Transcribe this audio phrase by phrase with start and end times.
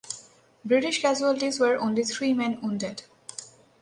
[0.65, 3.03] British casualties were only three men wounded.